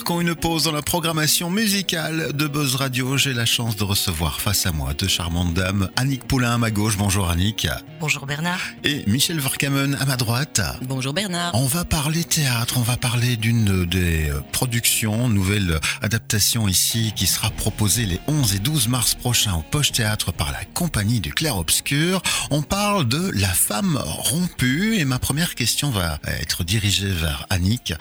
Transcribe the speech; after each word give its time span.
marquons 0.00 0.22
une 0.22 0.34
pause 0.34 0.64
dans 0.64 0.72
la 0.72 0.80
programmation 0.80 1.50
musicale 1.50 2.32
de 2.32 2.46
Buzz 2.46 2.76
Radio. 2.76 3.18
J'ai 3.18 3.34
la 3.34 3.44
chance 3.44 3.76
de 3.76 3.84
recevoir 3.84 4.40
face 4.40 4.64
à 4.64 4.72
moi 4.72 4.94
deux 4.94 5.08
charmantes 5.08 5.52
dames. 5.52 5.90
Annick 5.96 6.26
Poulain 6.26 6.54
à 6.54 6.58
ma 6.58 6.70
gauche. 6.70 6.96
Bonjour 6.96 7.28
Annick. 7.28 7.68
Bonjour 8.00 8.24
Bernard. 8.24 8.60
Et 8.82 9.04
Michel 9.06 9.38
Verkamen 9.40 9.98
à 10.00 10.06
ma 10.06 10.16
droite. 10.16 10.62
Bonjour 10.80 11.12
Bernard. 11.12 11.54
On 11.54 11.66
va 11.66 11.84
parler 11.84 12.24
théâtre, 12.24 12.78
on 12.78 12.82
va 12.82 12.96
parler 12.96 13.36
d'une 13.36 13.84
des 13.84 14.32
productions, 14.52 15.28
nouvelle 15.28 15.78
adaptation 16.00 16.66
ici 16.66 17.12
qui 17.14 17.26
sera 17.26 17.50
proposée 17.50 18.06
les 18.06 18.20
11 18.26 18.54
et 18.54 18.58
12 18.58 18.88
mars 18.88 19.14
prochains 19.14 19.54
au 19.54 19.62
Poche 19.62 19.92
Théâtre 19.92 20.32
par 20.32 20.50
la 20.50 20.64
compagnie 20.72 21.20
du 21.20 21.34
Clair 21.34 21.58
Obscur. 21.58 22.22
On 22.50 22.62
parle 22.62 23.06
de 23.06 23.30
La 23.34 23.48
femme 23.48 24.00
rompue 24.02 24.96
et 24.96 25.04
ma 25.04 25.18
première 25.18 25.54
question 25.54 25.90
va 25.90 26.18
être 26.40 26.64
dirigée 26.64 27.12
vers 27.12 27.44
Annick. 27.50 27.92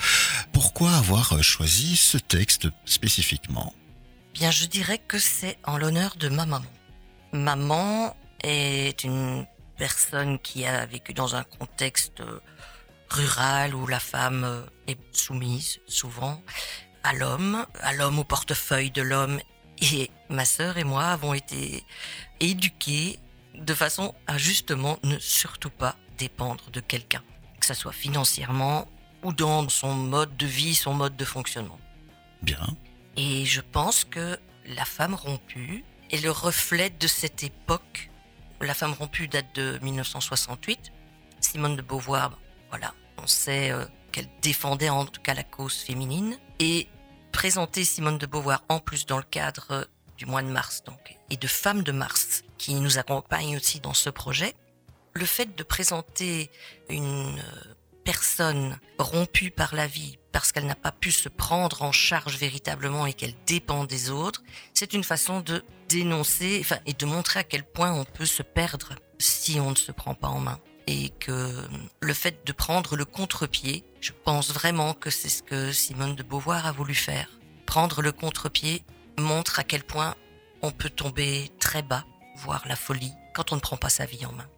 Pourquoi 0.54 0.92
avoir 0.94 1.44
choisi 1.44 1.89
ce 1.96 2.18
texte 2.18 2.68
spécifiquement 2.86 3.74
Bien, 4.34 4.52
je 4.52 4.66
dirais 4.66 5.00
que 5.00 5.20
c'est 5.20 5.58
en 5.66 5.78
l'honneur 5.78 6.16
de 6.16 6.30
ma 6.30 6.46
maman. 6.46 6.72
Maman 7.34 8.16
est 8.44 9.04
une 9.04 9.46
personne 9.78 10.40
qui 10.40 10.66
a 10.66 10.86
vécu 10.86 11.14
dans 11.14 11.36
un 11.36 11.44
contexte 11.44 12.22
rural 13.10 13.76
où 13.76 13.88
la 13.88 14.00
femme 14.00 14.66
est 14.88 15.00
soumise 15.12 15.80
souvent 15.88 16.42
à 17.04 17.14
l'homme, 17.14 17.66
à 17.82 17.94
l'homme 17.94 18.20
au 18.20 18.24
portefeuille 18.24 18.92
de 18.92 19.02
l'homme. 19.02 19.40
Et 19.82 20.12
ma 20.30 20.46
sœur 20.46 20.78
et 20.78 20.84
moi 20.84 21.06
avons 21.06 21.34
été 21.34 21.84
éduqués 22.40 23.20
de 23.56 23.74
façon 23.74 24.14
à 24.28 24.38
justement 24.38 25.00
ne 25.04 25.18
surtout 25.20 25.70
pas 25.70 25.96
dépendre 26.18 26.70
de 26.72 26.82
quelqu'un, 26.82 27.24
que 27.60 27.66
ce 27.66 27.74
soit 27.74 27.94
financièrement 27.94 28.88
ou 29.24 29.34
dans 29.34 29.68
son 29.70 29.94
mode 29.94 30.36
de 30.38 30.46
vie, 30.46 30.76
son 30.76 30.94
mode 30.94 31.16
de 31.16 31.26
fonctionnement. 31.26 31.80
Bien. 32.42 32.68
Et 33.18 33.46
je 33.46 33.62
pense 33.62 34.04
que 34.04 34.40
La 34.66 34.86
femme 34.86 35.16
rompue 35.16 35.84
est 36.12 36.22
le 36.22 36.30
reflet 36.30 36.92
de 36.92 37.08
cette 37.08 37.44
époque. 37.44 38.12
La 38.62 38.76
femme 38.76 38.94
rompue 38.94 39.28
date 39.28 39.56
de 39.56 39.80
1968. 39.82 40.92
Simone 41.40 41.76
de 41.76 41.82
Beauvoir, 41.82 42.38
voilà, 42.70 42.94
on 43.18 43.26
sait 43.26 43.72
euh, 43.72 43.86
qu'elle 44.12 44.30
défendait 44.44 44.90
en 44.90 45.06
tout 45.06 45.22
cas 45.22 45.34
la 45.34 45.44
cause 45.44 45.74
féminine. 45.74 46.38
Et 46.60 46.88
présenter 47.32 47.84
Simone 47.84 48.20
de 48.20 48.28
Beauvoir 48.28 48.64
en 48.70 48.80
plus 48.80 49.06
dans 49.06 49.18
le 49.18 49.24
cadre 49.24 49.68
euh, 49.72 49.86
du 50.18 50.26
mois 50.26 50.44
de 50.44 50.50
mars 50.50 50.84
donc, 50.84 51.18
et 51.30 51.38
de 51.38 51.48
Femmes 51.48 51.82
de 51.82 51.92
Mars 51.92 52.44
qui 52.58 52.76
nous 52.76 52.98
accompagnent 52.98 53.56
aussi 53.56 53.80
dans 53.80 53.94
ce 53.94 54.10
projet, 54.10 54.54
le 55.14 55.26
fait 55.26 55.56
de 55.56 55.64
présenter 55.64 56.52
une 56.90 57.40
euh, 57.40 57.74
personne 58.10 58.80
rompue 58.98 59.52
par 59.52 59.76
la 59.76 59.86
vie 59.86 60.18
parce 60.32 60.52
qu'elle 60.52 60.66
n'a 60.66 60.74
pas 60.74 60.92
pu 60.92 61.12
se 61.12 61.30
prendre 61.30 61.84
en 61.84 61.92
charge 61.92 62.38
véritablement 62.38 63.06
et 63.06 63.14
qu'elle 63.14 63.36
dépend 63.46 63.84
des 63.84 64.10
autres, 64.10 64.42
c'est 64.74 64.94
une 64.94 65.04
façon 65.04 65.42
de 65.42 65.64
dénoncer 65.90 66.66
et 66.88 66.94
de 66.94 67.06
montrer 67.06 67.42
à 67.42 67.44
quel 67.44 67.64
point 67.64 67.94
on 67.94 68.06
peut 68.06 68.26
se 68.26 68.42
perdre 68.42 68.96
si 69.20 69.60
on 69.60 69.70
ne 69.70 69.76
se 69.76 69.92
prend 69.92 70.16
pas 70.16 70.30
en 70.30 70.40
main. 70.40 70.60
Et 70.88 71.10
que 71.20 71.54
le 72.02 72.14
fait 72.16 72.48
de 72.48 72.52
prendre 72.52 72.96
le 72.96 73.06
contre-pied, 73.06 73.84
je 74.02 74.14
pense 74.26 74.52
vraiment 74.52 74.96
que 74.96 75.12
c'est 75.12 75.30
ce 75.30 75.44
que 75.44 75.72
Simone 75.72 76.16
de 76.16 76.24
Beauvoir 76.24 76.66
a 76.66 76.72
voulu 76.72 76.96
faire. 76.96 77.30
Prendre 77.68 78.02
le 78.02 78.12
contre-pied 78.12 78.84
montre 79.20 79.60
à 79.60 79.64
quel 79.64 79.84
point 79.84 80.16
on 80.64 80.72
peut 80.72 80.90
tomber 80.90 81.52
très 81.60 81.84
bas, 81.84 82.06
voire 82.38 82.68
la 82.68 82.76
folie, 82.76 83.14
quand 83.36 83.52
on 83.52 83.56
ne 83.58 83.62
prend 83.62 83.78
pas 83.78 83.90
sa 83.90 84.06
vie 84.06 84.26
en 84.26 84.32
main. 84.32 84.50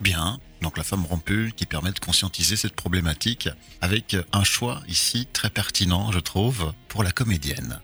Bien, 0.00 0.38
donc 0.62 0.78
la 0.78 0.84
femme 0.84 1.04
rompue 1.04 1.52
qui 1.56 1.66
permet 1.66 1.90
de 1.90 1.98
conscientiser 1.98 2.56
cette 2.56 2.74
problématique 2.76 3.48
avec 3.80 4.16
un 4.32 4.44
choix 4.44 4.80
ici 4.86 5.26
très 5.32 5.50
pertinent, 5.50 6.12
je 6.12 6.20
trouve, 6.20 6.72
pour 6.88 7.02
la 7.02 7.10
comédienne. 7.10 7.80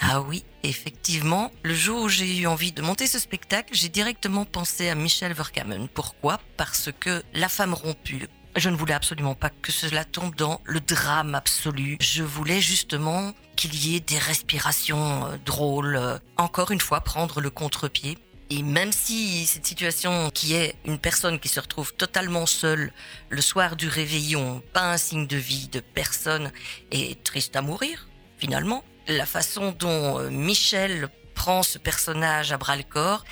Ah 0.00 0.20
oui, 0.20 0.44
effectivement, 0.64 1.52
le 1.62 1.74
jour 1.74 2.02
où 2.02 2.08
j'ai 2.08 2.38
eu 2.38 2.46
envie 2.46 2.72
de 2.72 2.82
monter 2.82 3.06
ce 3.06 3.18
spectacle, 3.18 3.72
j'ai 3.72 3.88
directement 3.88 4.44
pensé 4.44 4.88
à 4.88 4.96
Michel 4.96 5.32
Verkamen. 5.32 5.88
Pourquoi? 5.88 6.40
Parce 6.56 6.90
que 6.98 7.22
la 7.32 7.48
femme 7.48 7.74
rompue, 7.74 8.28
je 8.56 8.68
ne 8.68 8.76
voulais 8.76 8.94
absolument 8.94 9.34
pas 9.34 9.50
que 9.50 9.70
cela 9.70 10.04
tombe 10.04 10.34
dans 10.34 10.60
le 10.64 10.80
drame 10.80 11.34
absolu. 11.34 11.96
Je 12.00 12.24
voulais 12.24 12.60
justement 12.60 13.32
qu'il 13.56 13.74
y 13.74 13.94
ait 13.96 14.00
des 14.00 14.18
respirations 14.18 15.26
euh, 15.26 15.36
drôles. 15.44 16.20
Encore 16.36 16.72
une 16.72 16.80
fois, 16.80 17.00
prendre 17.00 17.40
le 17.40 17.50
contre-pied 17.50 18.18
et 18.56 18.62
même 18.62 18.92
si 18.92 19.46
cette 19.46 19.66
situation 19.66 20.30
qui 20.30 20.54
est 20.54 20.76
une 20.84 20.98
personne 20.98 21.40
qui 21.40 21.48
se 21.48 21.58
retrouve 21.58 21.92
totalement 21.94 22.46
seule 22.46 22.92
le 23.28 23.42
soir 23.42 23.74
du 23.74 23.88
réveillon, 23.88 24.62
pas 24.72 24.92
un 24.92 24.96
signe 24.96 25.26
de 25.26 25.36
vie 25.36 25.66
de 25.68 25.80
personne, 25.80 26.52
est 26.92 27.22
triste 27.24 27.56
à 27.56 27.62
mourir, 27.62 28.08
finalement, 28.38 28.84
la 29.08 29.26
façon 29.26 29.72
dont 29.72 30.20
euh, 30.20 30.30
Michel 30.30 31.08
prend 31.34 31.64
ce 31.64 31.78
personnage 31.78 32.52
à 32.52 32.56
bras 32.56 32.76
le 32.76 32.84
corps 32.84 33.24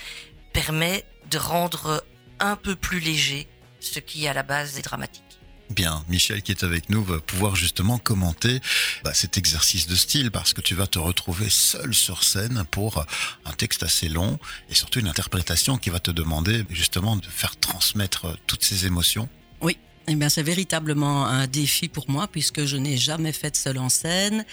permet 0.53 1.05
de 1.31 1.39
rendre 1.39 2.05
un 2.41 2.57
peu 2.57 2.75
plus 2.75 2.99
léger 2.99 3.49
ce 3.79 4.01
qui 4.01 4.27
à 4.27 4.35
la 4.35 4.43
base 4.43 4.77
est 4.77 4.83
dramatique. 4.83 5.32
Bien, 5.75 6.05
Michel 6.09 6.43
qui 6.43 6.53
est 6.53 6.65
avec 6.65 6.91
nous 6.91 7.03
va 7.03 7.19
pouvoir 7.19 7.57
justement 7.57 7.97
commenter 7.97 8.61
bah, 9.05 9.15
cet 9.15 9.39
exercice 9.39 9.87
de 9.87 9.95
style 9.95 10.31
parce 10.31 10.53
que 10.53 10.61
tu 10.61 10.75
vas 10.75 10.87
te 10.87 10.99
retrouver 10.99 11.49
seul 11.49 11.95
sur 11.95 12.25
scène 12.25 12.65
pour 12.71 13.07
un 13.47 13.53
texte 13.53 13.83
assez 13.83 14.11
long 14.11 14.39
et 14.69 14.75
surtout 14.75 15.01
une 15.01 15.09
interprétation 15.09 15.79
qui 15.79 15.89
va 15.89 15.99
te 15.99 16.11
demander 16.11 16.65
justement 16.69 17.17
de 17.17 17.25
faire 17.25 17.57
transmettre 17.57 18.37
toutes 18.47 18.63
ces 18.63 18.85
émotions. 18.85 19.31
Oui, 19.63 19.79
eh 20.09 20.15
bien 20.15 20.29
c'est 20.29 20.43
véritablement 20.43 21.27
un 21.27 21.47
défi 21.47 21.89
pour 21.89 22.11
moi 22.11 22.29
puisque 22.29 22.67
je 22.67 22.77
n'ai 22.77 22.99
jamais 22.99 23.33
fait 23.33 23.53
de 23.53 23.57
seul 23.57 23.79
en 23.79 23.89
scène 23.89 24.45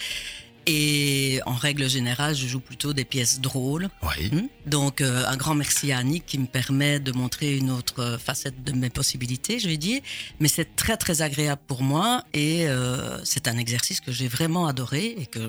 et 0.72 1.40
en 1.46 1.54
règle 1.54 1.88
générale, 1.88 2.36
je 2.36 2.46
joue 2.46 2.60
plutôt 2.60 2.92
des 2.92 3.04
pièces 3.04 3.40
drôles. 3.40 3.88
Oui. 4.02 4.30
Hmm? 4.30 4.46
Donc, 4.66 5.00
euh, 5.00 5.24
un 5.26 5.36
grand 5.36 5.56
merci 5.56 5.90
à 5.90 5.98
Annick 5.98 6.26
qui 6.26 6.38
me 6.38 6.46
permet 6.46 7.00
de 7.00 7.10
montrer 7.10 7.56
une 7.56 7.72
autre 7.72 8.18
facette 8.24 8.62
de 8.62 8.70
mes 8.70 8.88
possibilités, 8.88 9.58
je 9.58 9.68
vais 9.68 9.76
dire. 9.76 10.00
Mais 10.38 10.46
c'est 10.46 10.76
très, 10.76 10.96
très 10.96 11.22
agréable 11.22 11.60
pour 11.66 11.82
moi 11.82 12.22
et 12.34 12.68
euh, 12.68 13.18
c'est 13.24 13.48
un 13.48 13.58
exercice 13.58 14.00
que 14.00 14.12
j'ai 14.12 14.28
vraiment 14.28 14.68
adoré 14.68 15.16
et 15.18 15.26
que, 15.26 15.40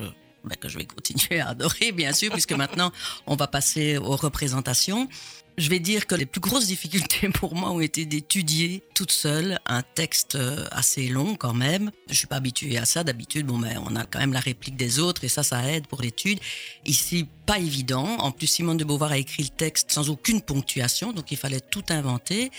ben, 0.44 0.56
que 0.60 0.68
je 0.70 0.80
vais 0.80 0.86
continuer 0.96 1.40
à 1.40 1.50
adorer, 1.50 1.92
bien 1.92 2.14
sûr, 2.14 2.31
puisque 2.31 2.54
maintenant, 2.54 2.92
on 3.28 3.36
va 3.36 3.46
passer 3.46 3.98
aux 3.98 4.16
représentations. 4.16 5.08
Je 5.57 5.69
vais 5.69 5.79
dire 5.79 6.07
que 6.07 6.16
les 6.16 6.25
plus 6.25 6.41
grosses 6.41 6.67
difficultés 6.67 7.29
pour 7.34 7.56
moi 7.56 7.72
ont 7.72 7.81
été 7.81 8.06
d'étudier 8.06 8.84
toute 8.95 9.12
seule 9.12 9.59
un 9.66 9.81
texte 9.81 10.35
euh, 10.35 10.66
assez 10.72 11.07
long 11.09 11.35
quand 11.35 11.53
même. 11.53 11.91
Je 12.09 12.16
suis 12.16 12.28
pas 12.28 12.38
habituée 12.38 12.78
à 12.78 12.85
ça 12.85 13.03
d'habitude. 13.03 13.45
Bon, 13.45 13.57
mais 13.57 13.75
on 13.85 13.95
a 13.95 14.06
quand 14.06 14.19
même 14.19 14.34
la 14.34 14.39
réplique 14.39 14.78
des 14.78 15.00
autres 15.00 15.23
et 15.23 15.28
ça, 15.28 15.44
ça 15.44 15.69
aide 15.69 15.88
pour 15.88 16.01
l'étude. 16.01 16.39
Ici, 16.85 17.28
pas 17.45 17.59
évident. 17.59 18.06
En 18.19 18.31
plus, 18.31 18.47
Simone 18.47 18.78
de 18.78 18.84
Beauvoir 18.84 19.12
a 19.12 19.17
écrit 19.17 19.44
le 19.44 19.50
texte 19.50 19.91
sans 19.91 20.09
aucune 20.09 20.41
ponctuation, 20.41 21.12
donc 21.12 21.31
il 21.31 21.38
fallait 21.38 21.59
tout 21.59 21.83
inventer. 21.89 22.51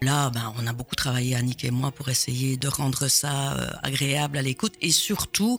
Là, 0.00 0.30
ben, 0.30 0.54
on 0.58 0.66
a 0.66 0.72
beaucoup 0.72 0.94
travaillé, 0.94 1.34
Annick 1.34 1.64
et 1.64 1.70
moi, 1.70 1.90
pour 1.90 2.08
essayer 2.08 2.56
de 2.56 2.68
rendre 2.68 3.08
ça 3.08 3.54
euh, 3.54 3.70
agréable 3.82 4.38
à 4.38 4.42
l'écoute 4.42 4.74
et 4.80 4.90
surtout 4.90 5.58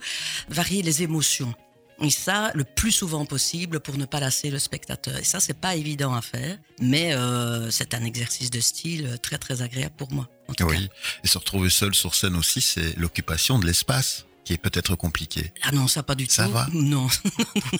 varier 0.50 0.82
les 0.82 1.04
émotions. 1.04 1.54
Et 2.02 2.10
ça, 2.10 2.52
le 2.54 2.64
plus 2.64 2.92
souvent 2.92 3.26
possible 3.26 3.80
pour 3.80 3.98
ne 3.98 4.06
pas 4.06 4.20
lasser 4.20 4.50
le 4.50 4.60
spectateur. 4.60 5.18
Et 5.18 5.24
ça, 5.24 5.40
c'est 5.40 5.58
pas 5.58 5.76
évident 5.76 6.14
à 6.14 6.22
faire, 6.22 6.58
mais 6.80 7.14
euh, 7.14 7.70
c'est 7.72 7.94
un 7.94 8.04
exercice 8.04 8.50
de 8.50 8.60
style 8.60 9.18
très 9.22 9.38
très 9.38 9.62
agréable 9.62 9.96
pour 9.98 10.12
moi. 10.12 10.30
oui, 10.62 10.90
et 11.24 11.28
se 11.28 11.38
retrouver 11.38 11.70
seul 11.70 11.94
sur 11.94 12.16
scène 12.16 12.36
aussi, 12.36 12.62
c'est 12.62 12.98
l'occupation 12.98 13.60
de 13.60 13.66
l'espace 13.66 14.26
qui 14.46 14.54
est 14.54 14.58
peut-être 14.58 14.96
compliqué. 14.96 15.54
Ah 15.62 15.72
non, 15.72 15.88
ça 15.88 16.02
pas 16.02 16.16
du 16.16 16.26
tout. 16.26 16.34
Ça 16.34 16.48
va 16.48 16.68
Non, 16.74 17.08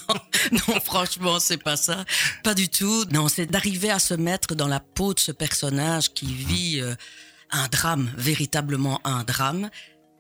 non, 0.08 0.16
non, 0.52 0.80
franchement, 0.82 1.40
c'est 1.40 1.58
pas 1.58 1.78
ça. 1.78 2.06
Pas 2.44 2.54
du 2.54 2.70
tout. 2.70 3.06
Non, 3.12 3.28
c'est 3.28 3.48
d'arriver 3.48 3.90
à 3.90 3.98
se 3.98 4.14
mettre 4.14 4.54
dans 4.54 4.68
la 4.68 4.80
peau 4.80 5.16
de 5.16 5.20
ce 5.20 5.32
personnage 5.32 6.14
qui 6.14 6.32
vit 6.32 6.80
euh, 6.80 6.94
un 7.50 7.68
drame, 7.70 8.12
véritablement 8.18 9.02
un 9.04 9.24
drame, 9.24 9.70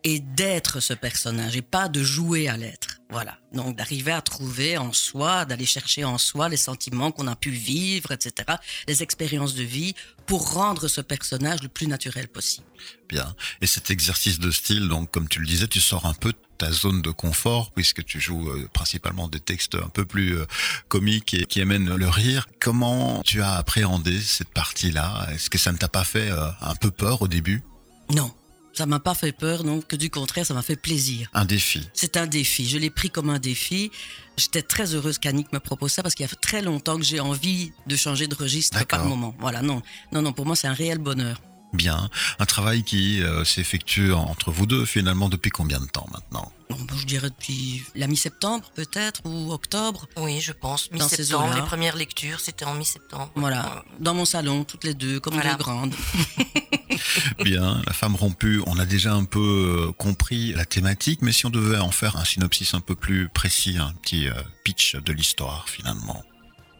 et 0.03 0.19
d'être 0.19 0.79
ce 0.79 0.93
personnage 0.93 1.55
et 1.55 1.61
pas 1.61 1.87
de 1.87 2.01
jouer 2.01 2.47
à 2.47 2.57
l'être. 2.57 2.98
Voilà. 3.11 3.39
Donc 3.53 3.75
d'arriver 3.75 4.11
à 4.11 4.21
trouver 4.21 4.77
en 4.77 4.93
soi, 4.93 5.45
d'aller 5.45 5.65
chercher 5.65 6.03
en 6.03 6.19
soi 6.19 6.47
les 6.47 6.57
sentiments 6.57 7.11
qu'on 7.11 7.25
a 7.25 7.35
pu 7.35 7.49
vivre, 7.49 8.11
etc., 8.11 8.57
les 8.87 9.01
expériences 9.01 9.55
de 9.55 9.63
vie 9.63 9.95
pour 10.27 10.53
rendre 10.53 10.87
ce 10.87 11.01
personnage 11.01 11.63
le 11.63 11.69
plus 11.69 11.87
naturel 11.87 12.27
possible. 12.27 12.67
Bien. 13.07 13.35
Et 13.61 13.67
cet 13.67 13.89
exercice 13.89 14.37
de 14.37 14.51
style, 14.51 14.87
donc 14.87 15.09
comme 15.09 15.27
tu 15.27 15.39
le 15.39 15.47
disais, 15.47 15.67
tu 15.67 15.81
sors 15.81 16.05
un 16.05 16.13
peu 16.13 16.31
de 16.31 16.37
ta 16.59 16.71
zone 16.71 17.01
de 17.01 17.09
confort 17.09 17.71
puisque 17.71 18.05
tu 18.05 18.19
joues 18.19 18.47
euh, 18.49 18.69
principalement 18.71 19.27
des 19.27 19.39
textes 19.39 19.73
un 19.73 19.89
peu 19.89 20.05
plus 20.05 20.37
euh, 20.37 20.45
comiques 20.87 21.33
et 21.33 21.45
qui 21.45 21.61
amènent 21.61 21.95
le 21.95 22.09
rire. 22.09 22.47
Comment 22.59 23.23
tu 23.23 23.41
as 23.41 23.53
appréhendé 23.53 24.21
cette 24.21 24.53
partie-là? 24.53 25.29
Est-ce 25.31 25.49
que 25.49 25.57
ça 25.57 25.71
ne 25.71 25.77
t'a 25.77 25.89
pas 25.89 26.03
fait 26.03 26.29
euh, 26.29 26.47
un 26.61 26.75
peu 26.75 26.91
peur 26.91 27.23
au 27.23 27.27
début? 27.27 27.63
Non, 28.11 28.31
ça 28.73 28.85
m'a 28.85 28.99
pas 28.99 29.13
fait 29.13 29.31
peur, 29.31 29.63
non, 29.63 29.81
que 29.81 29.95
du 29.95 30.09
contraire, 30.09 30.45
ça 30.45 30.53
m'a 30.53 30.61
fait 30.61 30.75
plaisir. 30.75 31.29
Un 31.33 31.45
défi. 31.45 31.87
C'est 31.93 32.17
un 32.17 32.27
défi. 32.27 32.67
Je 32.67 32.77
l'ai 32.77 32.89
pris 32.89 33.09
comme 33.09 33.29
un 33.29 33.39
défi. 33.39 33.91
J'étais 34.37 34.61
très 34.61 34.95
heureuse 34.95 35.17
qu'Annick 35.17 35.51
me 35.51 35.59
propose 35.59 35.91
ça 35.91 36.03
parce 36.03 36.15
qu'il 36.15 36.25
y 36.25 36.29
a 36.29 36.35
très 36.35 36.61
longtemps 36.61 36.97
que 36.97 37.03
j'ai 37.03 37.19
envie 37.19 37.73
de 37.87 37.95
changer 37.95 38.27
de 38.27 38.35
registre 38.35 38.85
par 38.85 39.05
moment. 39.05 39.35
Voilà, 39.39 39.61
non, 39.61 39.81
non, 40.11 40.21
non. 40.21 40.31
Pour 40.31 40.45
moi, 40.45 40.55
c'est 40.55 40.67
un 40.67 40.73
réel 40.73 40.97
bonheur. 40.97 41.41
Bien. 41.73 42.09
Un 42.39 42.45
travail 42.45 42.83
qui 42.83 43.21
euh, 43.21 43.43
s'effectue 43.43 44.11
entre 44.11 44.51
vous 44.51 44.65
deux 44.65 44.85
finalement 44.85 45.29
depuis 45.29 45.51
combien 45.51 45.79
de 45.79 45.85
temps 45.85 46.07
maintenant? 46.11 46.51
Bon, 46.69 46.77
je 46.97 47.05
dirais 47.05 47.29
depuis 47.29 47.83
la 47.95 48.07
mi-septembre 48.07 48.71
peut-être 48.75 49.21
ou 49.25 49.51
octobre. 49.51 50.07
Oui, 50.17 50.39
je 50.39 50.51
pense. 50.51 50.89
Dans 50.91 51.07
ces 51.07 51.21
Mi-septembre, 51.21 51.55
les 51.55 51.61
premières 51.61 51.95
lectures, 51.95 52.39
c'était 52.39 52.65
en 52.65 52.75
mi-septembre. 52.75 53.31
Voilà, 53.35 53.83
dans 53.99 54.13
mon 54.13 54.25
salon, 54.25 54.63
toutes 54.63 54.83
les 54.83 54.93
deux, 54.93 55.19
comme 55.19 55.33
Voilà. 55.33 55.51
deux 55.53 55.63
grandes. 55.63 55.95
Bien, 57.43 57.81
la 57.85 57.93
femme 57.93 58.15
rompue, 58.15 58.61
on 58.65 58.77
a 58.79 58.85
déjà 58.85 59.13
un 59.13 59.25
peu 59.25 59.87
euh, 59.89 59.91
compris 59.93 60.53
la 60.53 60.65
thématique, 60.65 61.21
mais 61.21 61.31
si 61.31 61.45
on 61.45 61.49
devait 61.49 61.77
en 61.77 61.91
faire 61.91 62.17
un 62.17 62.25
synopsis 62.25 62.73
un 62.73 62.81
peu 62.81 62.95
plus 62.95 63.29
précis, 63.29 63.77
un 63.79 63.93
petit 63.93 64.27
euh, 64.27 64.33
pitch 64.63 64.95
de 64.95 65.13
l'histoire 65.13 65.67
finalement. 65.69 66.23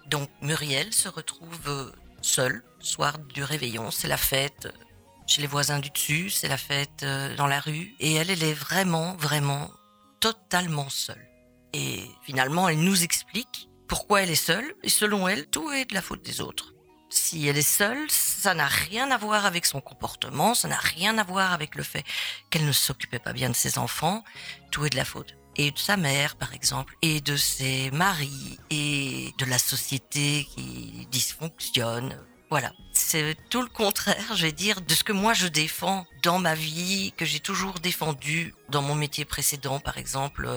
Donc 0.09 0.29
Muriel 0.41 0.93
se 0.93 1.07
retrouve 1.07 1.93
seule, 2.25 2.63
soir 2.79 3.19
du 3.19 3.43
réveillon, 3.43 3.91
c'est 3.91 4.07
la 4.07 4.17
fête 4.17 4.67
chez 5.29 5.41
les 5.41 5.47
voisins 5.47 5.79
du 5.79 5.91
dessus, 5.91 6.31
c'est 6.31 6.47
la 6.47 6.57
fête 6.57 7.03
euh, 7.03 7.35
dans 7.35 7.45
la 7.45 7.59
rue, 7.59 7.93
et 7.99 8.15
elle, 8.15 8.31
elle 8.31 8.43
est 8.43 8.53
vraiment, 8.53 9.15
vraiment 9.15 9.69
totalement 10.19 10.89
seule. 10.89 11.23
Et 11.71 12.03
finalement, 12.23 12.67
elle 12.67 12.79
nous 12.79 13.03
explique 13.03 13.69
pourquoi 13.87 14.23
elle 14.23 14.31
est 14.31 14.35
seule, 14.35 14.73
et 14.81 14.89
selon 14.89 15.27
elle, 15.27 15.47
tout 15.47 15.71
est 15.71 15.85
de 15.85 15.93
la 15.93 16.01
faute 16.01 16.23
des 16.23 16.41
autres. 16.41 16.73
Si 17.11 17.47
elle 17.47 17.57
est 17.57 17.61
seule, 17.61 18.09
ça 18.09 18.55
n'a 18.55 18.67
rien 18.67 19.11
à 19.11 19.17
voir 19.17 19.45
avec 19.45 19.65
son 19.65 19.81
comportement, 19.81 20.55
ça 20.55 20.67
n'a 20.67 20.77
rien 20.77 21.17
à 21.19 21.23
voir 21.23 21.53
avec 21.53 21.75
le 21.75 21.83
fait 21.83 22.03
qu'elle 22.49 22.65
ne 22.65 22.71
s'occupait 22.71 23.19
pas 23.19 23.33
bien 23.33 23.49
de 23.49 23.55
ses 23.55 23.77
enfants, 23.77 24.23
tout 24.71 24.85
est 24.85 24.89
de 24.89 24.97
la 24.97 25.05
faute 25.05 25.35
et 25.59 25.71
de 25.71 25.77
sa 25.77 25.97
mère, 25.97 26.37
par 26.37 26.53
exemple, 26.53 26.95
et 27.01 27.19
de 27.19 27.35
ses 27.35 27.91
maris, 27.91 28.57
et 28.69 29.33
de 29.37 29.43
la 29.43 29.59
société 29.59 30.47
qui 30.55 31.05
dysfonctionne. 31.11 32.17
Voilà. 32.49 32.71
C'est 32.93 33.35
tout 33.49 33.61
le 33.61 33.67
contraire, 33.67 34.35
je 34.35 34.43
vais 34.43 34.53
dire, 34.53 34.79
de 34.79 34.95
ce 34.95 35.03
que 35.03 35.11
moi 35.11 35.33
je 35.33 35.47
défends 35.47 36.07
dans 36.23 36.39
ma 36.39 36.55
vie, 36.55 37.11
que 37.17 37.25
j'ai 37.25 37.41
toujours 37.41 37.73
défendu 37.81 38.55
dans 38.69 38.81
mon 38.81 38.95
métier 38.95 39.25
précédent, 39.25 39.81
par 39.81 39.97
exemple, 39.97 40.49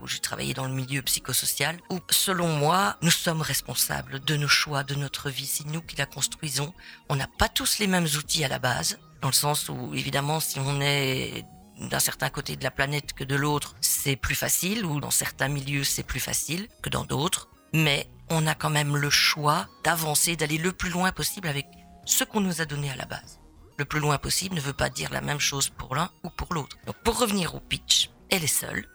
où 0.00 0.08
j'ai 0.08 0.20
travaillé 0.20 0.54
dans 0.54 0.64
le 0.64 0.72
milieu 0.72 1.02
psychosocial, 1.02 1.78
où, 1.90 2.00
selon 2.10 2.48
moi, 2.48 2.96
nous 3.02 3.10
sommes 3.10 3.42
responsables 3.42 4.24
de 4.24 4.36
nos 4.36 4.48
choix, 4.48 4.84
de 4.84 4.94
notre 4.94 5.28
vie. 5.28 5.46
C'est 5.46 5.66
nous 5.66 5.82
qui 5.82 5.96
la 5.96 6.06
construisons. 6.06 6.72
On 7.10 7.16
n'a 7.16 7.28
pas 7.38 7.50
tous 7.50 7.78
les 7.78 7.88
mêmes 7.88 8.08
outils 8.16 8.42
à 8.42 8.48
la 8.48 8.58
base, 8.58 8.98
dans 9.20 9.28
le 9.28 9.34
sens 9.34 9.68
où, 9.68 9.94
évidemment, 9.94 10.40
si 10.40 10.58
on 10.60 10.80
est 10.80 11.44
d'un 11.80 11.98
certain 11.98 12.30
côté 12.30 12.56
de 12.56 12.64
la 12.64 12.70
planète 12.70 13.12
que 13.12 13.24
de 13.24 13.34
l'autre, 13.34 13.74
c'est 13.80 14.16
plus 14.16 14.34
facile, 14.34 14.84
ou 14.84 15.00
dans 15.00 15.10
certains 15.10 15.48
milieux, 15.48 15.84
c'est 15.84 16.02
plus 16.02 16.20
facile 16.20 16.68
que 16.82 16.90
dans 16.90 17.04
d'autres. 17.04 17.48
Mais 17.72 18.08
on 18.30 18.46
a 18.46 18.54
quand 18.54 18.70
même 18.70 18.96
le 18.96 19.10
choix 19.10 19.68
d'avancer, 19.82 20.36
d'aller 20.36 20.58
le 20.58 20.72
plus 20.72 20.90
loin 20.90 21.12
possible 21.12 21.48
avec 21.48 21.66
ce 22.04 22.24
qu'on 22.24 22.40
nous 22.40 22.60
a 22.60 22.64
donné 22.64 22.90
à 22.90 22.96
la 22.96 23.06
base. 23.06 23.40
Le 23.76 23.84
plus 23.84 24.00
loin 24.00 24.18
possible 24.18 24.54
ne 24.54 24.60
veut 24.60 24.72
pas 24.72 24.88
dire 24.88 25.10
la 25.10 25.20
même 25.20 25.40
chose 25.40 25.68
pour 25.68 25.96
l'un 25.96 26.10
ou 26.22 26.30
pour 26.30 26.54
l'autre. 26.54 26.76
Donc 26.86 26.96
pour 27.02 27.18
revenir 27.18 27.54
au 27.54 27.60
pitch, 27.60 28.10
elle 28.30 28.44
est 28.44 28.46
seule 28.46 28.88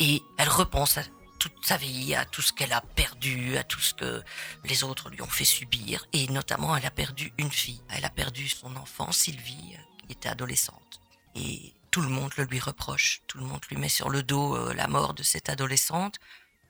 et 0.00 0.20
elle 0.38 0.48
repense 0.48 0.98
à 0.98 1.02
toute 1.38 1.64
sa 1.64 1.76
vie, 1.76 2.14
à 2.14 2.24
tout 2.24 2.42
ce 2.42 2.52
qu'elle 2.52 2.72
a 2.72 2.80
perdu, 2.80 3.56
à 3.56 3.64
tout 3.64 3.80
ce 3.80 3.94
que 3.94 4.22
les 4.64 4.82
autres 4.82 5.10
lui 5.10 5.20
ont 5.22 5.28
fait 5.28 5.44
subir. 5.44 6.06
Et 6.12 6.26
notamment, 6.28 6.76
elle 6.76 6.86
a 6.86 6.90
perdu 6.90 7.32
une 7.38 7.52
fille. 7.52 7.82
Elle 7.90 8.04
a 8.04 8.10
perdu 8.10 8.48
son 8.48 8.74
enfant, 8.76 9.12
Sylvie, 9.12 9.76
qui 10.06 10.12
était 10.12 10.28
adolescente. 10.28 11.00
Et 11.34 11.73
tout 11.94 12.00
le 12.02 12.08
monde 12.08 12.32
le 12.36 12.42
lui 12.42 12.58
reproche. 12.58 13.20
Tout 13.28 13.38
le 13.38 13.44
monde 13.44 13.60
lui 13.70 13.76
met 13.76 13.88
sur 13.88 14.10
le 14.10 14.24
dos 14.24 14.56
euh, 14.56 14.74
la 14.74 14.88
mort 14.88 15.14
de 15.14 15.22
cette 15.22 15.48
adolescente, 15.48 16.16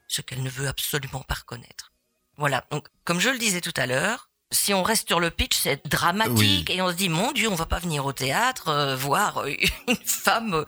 ce 0.06 0.20
qu'elle 0.20 0.42
ne 0.42 0.50
veut 0.50 0.68
absolument 0.68 1.22
pas 1.22 1.36
reconnaître. 1.36 1.92
Voilà. 2.36 2.66
Donc, 2.70 2.88
comme 3.04 3.20
je 3.20 3.30
le 3.30 3.38
disais 3.38 3.62
tout 3.62 3.72
à 3.78 3.86
l'heure, 3.86 4.28
si 4.50 4.74
on 4.74 4.82
reste 4.82 5.08
sur 5.08 5.20
le 5.20 5.30
pitch, 5.30 5.56
c'est 5.56 5.88
dramatique 5.88 6.68
et 6.68 6.82
on 6.82 6.90
se 6.90 6.94
dit 6.94 7.08
mon 7.08 7.32
Dieu, 7.32 7.48
on 7.48 7.54
va 7.54 7.64
pas 7.64 7.78
venir 7.78 8.04
au 8.04 8.12
théâtre 8.12 8.68
euh, 8.68 8.96
voir 8.96 9.38
euh, 9.38 9.54
une 9.88 9.96
femme 9.96 10.66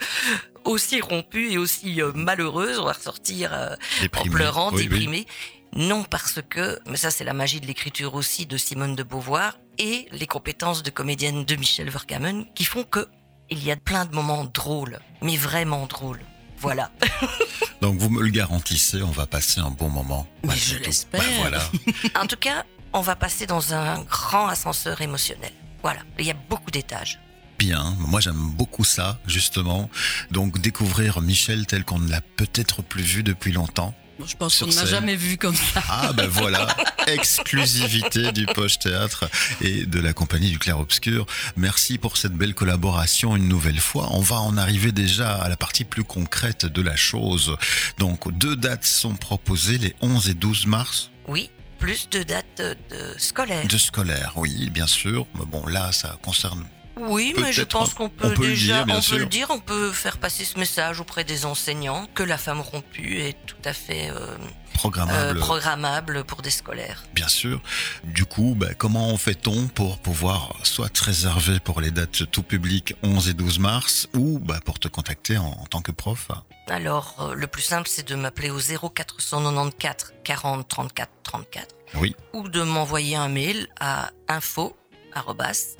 aussi 0.65 1.03
rompue 1.03 1.51
et 1.53 1.59
aussi 1.59 2.01
euh, 2.01 2.13
malheureuse. 2.15 2.79
On 2.79 2.87
va 2.87 2.93
ressortir 2.95 3.53
euh, 3.53 3.77
en 4.17 4.23
pleurant, 4.23 4.71
Oui, 4.73 4.85
oui. 4.85 4.89
déprimée. 4.89 5.27
Non, 5.75 6.03
parce 6.03 6.41
que, 6.49 6.79
mais 6.87 6.97
ça 6.97 7.11
c'est 7.11 7.25
la 7.25 7.35
magie 7.35 7.61
de 7.61 7.67
l'écriture 7.67 8.15
aussi 8.15 8.47
de 8.47 8.57
Simone 8.57 8.97
de 8.97 9.03
Beauvoir 9.03 9.59
et 9.77 10.09
les 10.13 10.27
compétences 10.27 10.83
de 10.83 10.89
comédienne 10.89 11.45
de 11.45 11.57
Michel 11.57 11.91
Verkamen 11.91 12.47
qui 12.55 12.65
font 12.65 12.85
que 12.85 13.07
il 13.51 13.63
y 13.65 13.71
a 13.71 13.77
plein 13.77 14.05
de 14.05 14.15
moments 14.15 14.45
drôles, 14.45 14.99
mais 15.23 15.37
vraiment 15.37 15.87
drôles. 15.87 16.21
Voilà. 16.59 16.91
Donc 17.81 17.99
vous 17.99 18.09
me 18.09 18.23
le 18.23 18.31
garantissez, 18.31 19.03
on 19.03 19.11
va 19.11 19.27
passer 19.27 19.61
un 19.61 19.71
bon 19.71 19.89
moment. 19.89 20.27
Mais 20.45 20.57
je 20.57 20.79
l'espère. 20.79 21.21
Ben 21.21 21.41
voilà. 21.41 21.63
En 22.21 22.27
tout 22.27 22.37
cas, 22.37 22.65
on 22.93 23.01
va 23.01 23.17
passer 23.17 23.47
dans 23.47 23.75
un 23.75 24.03
grand 24.03 24.49
ascenseur 24.49 25.01
émotionnel. 25.01 25.53
Voilà. 25.83 26.01
Il 26.19 26.25
y 26.25 26.31
a 26.31 26.37
beaucoup 26.49 26.71
d'étages. 26.71 27.21
Bien, 27.59 27.95
moi 27.99 28.21
j'aime 28.21 28.51
beaucoup 28.51 28.85
ça, 28.85 29.19
justement. 29.27 29.89
Donc 30.31 30.59
découvrir 30.61 31.21
Michel 31.21 31.67
tel 31.67 31.85
qu'on 31.85 31.99
ne 31.99 32.11
l'a 32.11 32.21
peut-être 32.21 32.83
plus 32.83 33.03
vu 33.03 33.23
depuis 33.23 33.53
longtemps. 33.53 33.95
Je 34.25 34.35
pense 34.37 34.59
qu'on 34.59 34.67
ne 34.67 34.73
m'a 34.75 34.81
scène. 34.83 34.89
jamais 34.91 35.17
vu 35.17 35.37
comme 35.37 35.55
ça. 35.55 35.83
Ah 35.89 36.13
ben 36.15 36.27
voilà, 36.31 36.67
exclusivité 37.07 38.33
du 38.33 38.47
Poche 38.47 38.79
Théâtre 38.79 39.29
et 39.61 39.85
de 39.87 40.01
la 40.01 40.13
compagnie 40.13 40.51
du 40.51 40.59
Clair 40.59 40.79
Obscur. 40.81 41.27
Merci 41.57 41.99
pour 41.99 42.17
cette 42.17 42.33
belle 42.33 42.55
collaboration 42.55 43.37
une 43.37 43.47
nouvelle 43.49 43.79
fois. 43.81 44.09
On 44.13 44.21
va 44.21 44.37
en 44.37 44.57
arriver 44.57 44.93
déjà 44.93 45.35
à 45.35 45.49
la 45.49 45.57
partie 45.57 45.85
plus 45.85 46.05
concrète 46.05 46.67
de 46.67 46.83
la 46.83 46.97
chose. 46.97 47.57
Donc 47.99 48.33
deux 48.37 48.57
dates 48.57 48.85
sont 48.85 49.15
proposées, 49.17 49.79
les 49.79 49.95
11 50.01 50.29
et 50.31 50.35
12 50.35 50.67
mars 50.67 51.11
Oui, 51.29 51.51
plus 51.79 52.09
de 52.11 52.23
dates 52.23 52.47
de, 52.59 52.77
de 52.91 53.19
scolaires. 53.19 53.67
de 53.69 53.79
scolaire, 53.79 54.33
oui, 54.37 54.71
bien 54.71 54.87
sûr. 54.87 55.27
Mais 55.39 55.45
bon, 55.47 55.67
là, 55.67 55.93
ça 55.93 56.19
concerne 56.23 56.65
Oui, 56.99 57.35
mais 57.39 57.53
je 57.53 57.63
pense 57.63 57.93
qu'on 57.93 58.09
peut, 58.09 58.31
le 58.31 58.37
déjà, 58.37 58.85
dire, 58.85 58.97
on 58.97 59.01
peut 59.03 59.19
le 59.19 59.27
dire, 59.27 59.49
on 59.51 59.59
peut 59.61 59.93
faire 59.93 60.17
passer 60.19 60.45
ce 60.45 60.59
message 60.59 61.01
auprès 61.01 61.25
des 61.25 61.45
enseignants 61.45 62.07
que 62.15 62.23
la 62.23 62.39
femme 62.39 62.61
rompue 62.61 63.19
est 63.21 63.37
tout 63.47 63.57
à 63.67 63.75
fait 63.75 64.11
euh, 64.11 64.15
euh, 64.19 64.37
programmable. 64.75 65.39
programmable 65.41 66.25
pour 66.25 66.41
des 66.41 66.51
scolaires. 66.51 67.05
Bien 67.15 67.29
sûr. 67.29 67.61
Du 68.05 68.25
coup, 68.25 68.55
bah, 68.57 68.73
comment 68.79 69.15
fait-on 69.19 69.69
pour 69.69 69.99
pouvoir 69.99 70.55
soit 70.63 70.89
te 70.89 71.05
réserver 71.05 71.61
pour 71.61 71.81
les 71.83 71.91
dates 71.91 72.31
tout 72.31 72.43
public 72.43 72.95
11 73.03 73.29
et 73.29 73.35
12 73.35 73.59
mars 73.59 74.09
ou 74.15 74.39
bah, 74.39 74.61
pour 74.65 74.79
te 74.79 74.89
contacter 74.89 75.37
en, 75.37 75.49
en 75.49 75.67
tant 75.67 75.83
que 75.83 75.93
prof? 75.93 76.29
Alors, 76.69 77.17
euh, 77.21 77.35
le 77.35 77.47
plus 77.47 77.63
simple, 77.63 77.89
c'est 77.89 78.09
de 78.09 78.15
m'appeler 78.15 78.51
au 78.51 78.59
0494 78.59 80.15
40 80.25 80.67
34 80.67 81.11
34 81.23 81.75
Oui. 81.97 82.17
ou 82.33 82.49
de 82.49 82.63
m'envoyer 82.63 83.17
un 83.17 83.29
mail 83.29 83.69
à 83.81 84.11
info 84.29 84.75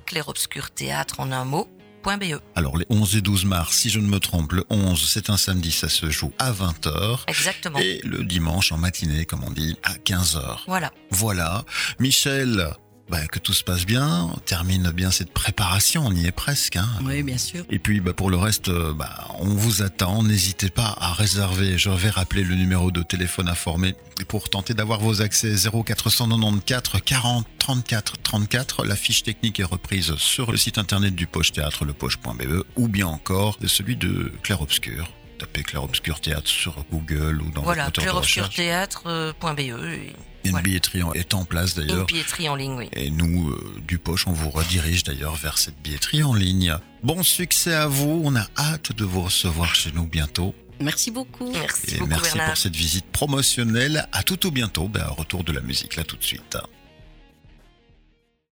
clairobscurthéâtre 0.07 1.21
en 1.21 1.33
un 1.33 1.45
mot 1.45 1.69
.be. 2.05 2.41
Alors 2.55 2.79
les 2.79 2.87
11 2.89 3.17
et 3.17 3.21
12 3.21 3.47
mars, 3.47 3.77
si 3.77 3.91
je 3.91 3.99
ne 3.99 4.07
me 4.07 4.21
trompe, 4.21 4.53
le 4.53 4.65
11 4.71 5.11
c'est 5.11 5.29
un 5.29 5.37
samedi, 5.37 5.73
ça 5.73 5.89
se 5.89 6.09
joue 6.09 6.33
à 6.39 6.53
20h 6.53 7.25
Exactement. 7.27 7.81
et 7.81 8.01
le 8.05 8.23
dimanche 8.23 8.71
en 8.71 8.79
matinée, 8.79 9.27
comme 9.27 9.43
on 9.43 9.51
dit, 9.51 9.77
à 9.83 9.95
15h. 9.95 10.61
Voilà. 10.69 10.93
Voilà. 11.11 11.65
Michel, 11.99 12.69
bah, 13.09 13.27
que 13.29 13.39
tout 13.39 13.53
se 13.53 13.63
passe 13.63 13.87
bien, 13.87 14.31
on 14.35 14.39
termine 14.39 14.91
bien 14.91 15.11
cette 15.11 15.33
préparation, 15.33 16.05
on 16.07 16.13
y 16.13 16.27
est 16.27 16.33
presque. 16.33 16.77
Hein. 16.77 16.89
Oui, 17.05 17.23
bien 17.23 17.39
sûr. 17.39 17.65
Et 17.71 17.79
puis 17.79 18.01
bah, 18.01 18.13
pour 18.13 18.31
le 18.31 18.37
reste, 18.37 18.69
euh, 18.69 18.93
bah, 18.93 19.29
on 19.39 19.55
vous 19.55 19.83
attend. 19.83 20.23
N'hésitez 20.23 20.71
pas 20.71 20.97
à 21.01 21.13
réserver. 21.13 21.79
Je 21.79 21.91
vais 21.91 22.11
rappeler 22.11 22.43
le 22.43 22.55
numéro 22.57 22.91
de 22.91 23.03
téléphone 23.03 23.49
informé 23.49 23.95
pour 24.29 24.49
tenter 24.49 24.75
d'avoir 24.75 24.99
vos 25.01 25.23
accès 25.23 25.55
0494 25.55 27.01
40 27.05 27.47
34 27.59 28.19
34. 28.23 28.85
La 28.85 28.97
fiche 28.97 29.23
technique 29.23 29.61
est 29.61 29.65
reprise 29.65 30.15
sur 30.17 30.51
le 30.51 30.57
site 30.59 30.79
internet 30.79 31.15
du 31.15 31.27
Poche 31.27 31.53
Théâtre, 31.53 31.85
lepoche.be, 31.85 32.65
ou 32.77 32.89
bien 32.89 33.07
encore 33.07 33.59
celui 33.67 33.97
de 33.97 34.33
Clair 34.43 34.63
Obscur. 34.63 35.09
Tapez 35.39 35.63
Clair 35.63 35.85
Obscur 35.85 36.19
Théâtre 36.21 36.49
sur 36.49 36.85
Google 36.91 37.43
ou 37.43 37.51
dans 37.51 37.63
Voilà, 37.63 37.85
votre 37.87 38.01
moteur 38.01 38.15
de 38.15 38.21
recherche. 38.21 38.55
clairobscurthéâtre.be. 38.57 40.17
et 40.47 40.49
Une 40.49 40.53
voilà. 40.53 40.65
billetterie 40.65 41.03
en- 41.03 41.13
est 41.13 41.35
en 41.35 41.45
place 41.45 41.75
Une 41.77 41.83
d'ailleurs. 41.87 42.07
billetterie 42.07 42.49
en 42.49 42.55
ligne, 42.57 42.73
oui. 42.77 42.89
Et 42.93 43.11
nous, 43.11 43.51
euh, 43.51 43.75
du 43.87 43.99
Poche, 43.99 44.27
on 44.27 44.33
vous 44.33 44.51
redirige 44.51 45.05
d'ailleurs 45.05 45.37
vers 45.37 45.59
cette 45.59 45.81
billetterie 45.83 46.23
en 46.23 46.35
ligne. 46.35 46.75
Bon 47.03 47.23
succès 47.23 47.75
à 47.75 47.87
vous, 47.87 48.21
on 48.25 48.35
a 48.37 48.47
hâte 48.59 48.93
de 48.93 49.05
vous 49.05 49.23
recevoir 49.23 49.75
chez 49.75 49.93
nous 49.93 50.07
bientôt. 50.07 50.55
Merci 50.81 51.11
beaucoup. 51.11 51.51
Merci 51.53 51.95
Et 51.95 51.99
beaucoup, 51.99 52.11
merci 52.11 52.25
Bernard. 52.33 52.49
pour 52.49 52.57
cette 52.59 52.77
visite 52.77 53.07
promotionnelle. 53.07 54.09
À 54.13 54.23
tout 54.23 54.47
au 54.47 54.51
bientôt, 54.51 54.89
ben, 54.89 55.05
retour 55.07 55.43
de 55.45 55.53
la 55.53 55.61
musique 55.61 55.97
là 55.97 56.05
tout 56.05 56.17
de 56.17 56.25
suite. 56.25 56.57